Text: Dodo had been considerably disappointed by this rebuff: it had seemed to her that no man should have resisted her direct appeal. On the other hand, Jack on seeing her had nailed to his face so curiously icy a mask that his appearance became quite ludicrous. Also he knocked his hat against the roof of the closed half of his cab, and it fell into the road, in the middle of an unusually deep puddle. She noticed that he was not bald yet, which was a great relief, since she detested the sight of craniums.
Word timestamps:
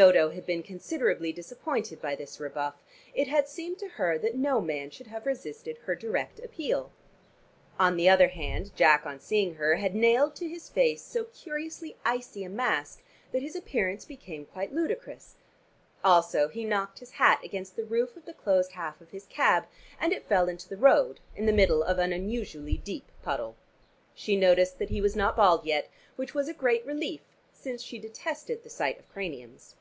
Dodo 0.00 0.30
had 0.30 0.46
been 0.46 0.62
considerably 0.62 1.34
disappointed 1.34 2.00
by 2.00 2.14
this 2.16 2.40
rebuff: 2.40 2.82
it 3.12 3.28
had 3.28 3.46
seemed 3.46 3.78
to 3.80 3.88
her 3.88 4.16
that 4.16 4.34
no 4.34 4.58
man 4.58 4.88
should 4.88 5.08
have 5.08 5.26
resisted 5.26 5.76
her 5.84 5.94
direct 5.94 6.38
appeal. 6.38 6.92
On 7.78 7.98
the 7.98 8.08
other 8.08 8.28
hand, 8.28 8.74
Jack 8.74 9.04
on 9.04 9.20
seeing 9.20 9.56
her 9.56 9.74
had 9.74 9.94
nailed 9.94 10.34
to 10.36 10.48
his 10.48 10.70
face 10.70 11.02
so 11.02 11.24
curiously 11.24 11.98
icy 12.06 12.42
a 12.42 12.48
mask 12.48 13.02
that 13.32 13.42
his 13.42 13.54
appearance 13.54 14.06
became 14.06 14.46
quite 14.46 14.72
ludicrous. 14.72 15.36
Also 16.02 16.48
he 16.48 16.64
knocked 16.64 17.00
his 17.00 17.10
hat 17.10 17.44
against 17.44 17.76
the 17.76 17.84
roof 17.84 18.16
of 18.16 18.24
the 18.24 18.32
closed 18.32 18.72
half 18.72 18.98
of 19.02 19.10
his 19.10 19.26
cab, 19.26 19.66
and 20.00 20.14
it 20.14 20.24
fell 20.26 20.48
into 20.48 20.70
the 20.70 20.78
road, 20.78 21.20
in 21.36 21.44
the 21.44 21.52
middle 21.52 21.82
of 21.82 21.98
an 21.98 22.14
unusually 22.14 22.78
deep 22.78 23.04
puddle. 23.22 23.56
She 24.14 24.36
noticed 24.36 24.78
that 24.78 24.88
he 24.88 25.02
was 25.02 25.14
not 25.14 25.36
bald 25.36 25.66
yet, 25.66 25.90
which 26.16 26.32
was 26.32 26.48
a 26.48 26.54
great 26.54 26.86
relief, 26.86 27.20
since 27.52 27.82
she 27.82 27.98
detested 27.98 28.62
the 28.62 28.70
sight 28.70 28.98
of 28.98 29.06
craniums. 29.12 29.74